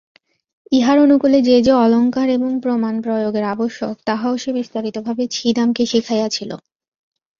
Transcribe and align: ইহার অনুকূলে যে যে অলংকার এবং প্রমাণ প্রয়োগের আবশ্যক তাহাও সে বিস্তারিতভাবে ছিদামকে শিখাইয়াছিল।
ইহার 0.71 0.97
অনুকূলে 0.99 1.39
যে 1.41 1.55
যে 1.61 1.73
অলংকার 1.75 2.27
এবং 2.29 2.51
প্রমাণ 2.59 2.93
প্রয়োগের 3.01 3.45
আবশ্যক 3.45 3.95
তাহাও 4.05 4.33
সে 4.37 4.49
বিস্তারিতভাবে 4.53 5.23
ছিদামকে 5.27 5.83
শিখাইয়াছিল। 5.85 6.51